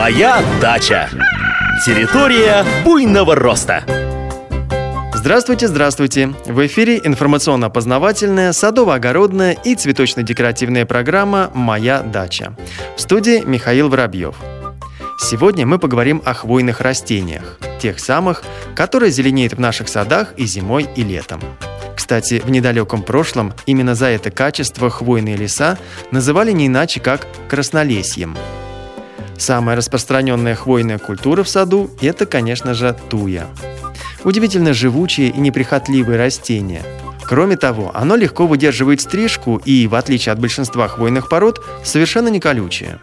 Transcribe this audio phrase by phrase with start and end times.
[0.00, 1.10] Моя дача.
[1.84, 3.84] Территория буйного роста.
[5.12, 6.32] Здравствуйте, здравствуйте!
[6.46, 12.56] В эфире информационно-познавательная, садово-огородная и цветочно-декоративная программа «Моя дача».
[12.96, 14.36] В студии Михаил Воробьев.
[15.18, 18.42] Сегодня мы поговорим о хвойных растениях, тех самых,
[18.74, 21.42] которые зеленеют в наших садах и зимой, и летом.
[21.94, 25.76] Кстати, в недалеком прошлом именно за это качество хвойные леса
[26.10, 28.34] называли не иначе, как краснолесьем.
[29.40, 33.46] Самая распространенная хвойная культура в саду– это, конечно же, туя.
[34.22, 36.82] Удивительно живучие и неприхотливые растения.
[37.24, 42.38] Кроме того, оно легко выдерживает стрижку и, в отличие от большинства хвойных пород, совершенно не
[42.38, 43.00] колючее.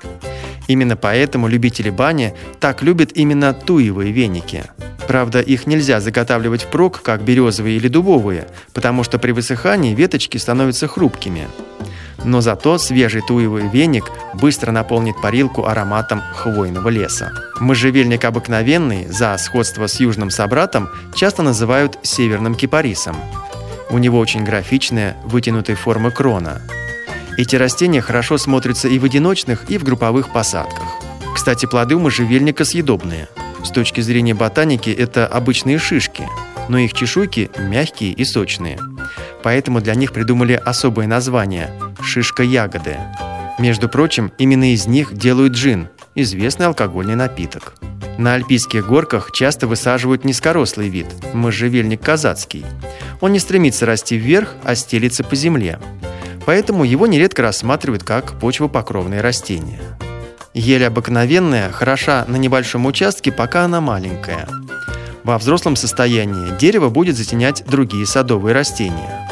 [0.67, 4.63] Именно поэтому любители бани так любят именно туевые веники–
[5.07, 10.89] Правда, их нельзя заготавливать впрок, как березовые или дубовые, потому что при высыхании веточки становятся
[10.89, 11.47] хрупкими.
[12.27, 17.31] Но зато свежий туевый веник быстро наполнит парилку ароматом хвойного леса.
[17.61, 23.15] Можжевельник обыкновенный, за сходство с южным собратом, часто называют северным кипарисом.
[23.89, 26.61] У него очень графичная, вытянутой формы крона.
[27.37, 30.83] Эти растения хорошо смотрятся и в одиночных, и в групповых посадках.
[31.33, 33.29] Кстати, плоды у можжевельника съедобные–
[33.63, 36.27] с точки зрения ботаники это обычные шишки,
[36.69, 38.79] но их чешуйки мягкие и сочные.
[39.43, 41.71] Поэтому для них придумали особое название–
[42.07, 42.97] шишка-ягоды.
[43.59, 47.75] Между прочим, именно из них делают джин– известный алкогольный напиток.
[48.17, 52.65] На альпийских горках часто высаживают низкорослый вид– можжевельник казацкий.
[53.21, 55.79] Он не стремится расти вверх, а стелится по земле.
[56.45, 59.81] Поэтому его нередко рассматривают как почвопокровное растение.
[60.53, 64.47] Ель обыкновенная хороша на небольшом участке, пока она маленькая.
[65.23, 69.26] Во взрослом состоянии дерево будет затенять другие садовые растения.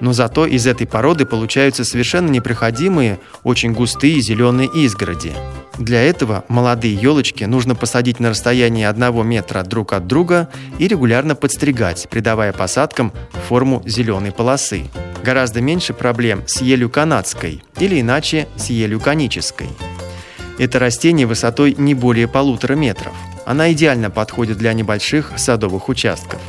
[0.00, 5.32] Но зато из этой породы получаются совершенно непроходимые, очень густые зеленые изгороди.
[5.78, 11.34] Для этого молодые елочки нужно посадить на расстоянии одного метра друг от друга и регулярно
[11.34, 13.12] подстригать, придавая посадкам
[13.48, 14.84] форму зеленой полосы.
[15.24, 19.68] Гораздо меньше проблем с елью канадской или иначе с елью конической–
[20.58, 23.12] это растение высотой не более полутора метров.
[23.46, 26.40] Она идеально подходит для небольших садовых участков.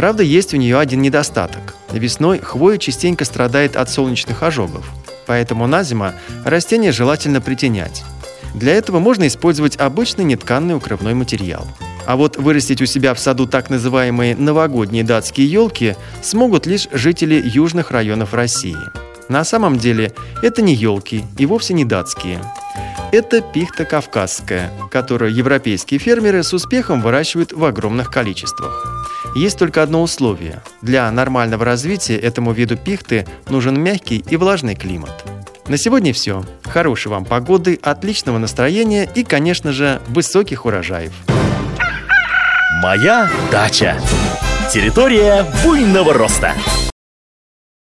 [0.00, 1.74] Правда, есть у нее один недостаток.
[1.92, 4.90] Весной хвоя частенько страдает от солнечных ожогов,
[5.26, 6.12] поэтому на зиму
[6.42, 8.02] растение желательно притенять.
[8.54, 11.66] Для этого можно использовать обычный нетканный укрывной материал.
[12.06, 17.34] А вот вырастить у себя в саду так называемые новогодние датские елки смогут лишь жители
[17.34, 18.78] южных районов России.
[19.28, 22.40] На самом деле это не елки и вовсе не датские.
[23.12, 28.86] Это пихта кавказская, которую европейские фермеры с успехом выращивают в огромных количествах.
[29.34, 30.62] Есть только одно условие.
[30.80, 35.24] Для нормального развития этому виду пихты нужен мягкий и влажный климат.
[35.66, 36.44] На сегодня все.
[36.62, 41.12] Хорошей вам погоды, отличного настроения и, конечно же, высоких урожаев.
[42.80, 44.00] Моя дача.
[44.72, 46.54] Территория буйного роста.